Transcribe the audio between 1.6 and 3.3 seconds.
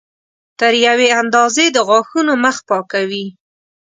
د غاښونو مخ پاکوي.